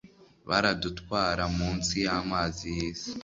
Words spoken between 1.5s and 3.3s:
munsi y'amazi y'isi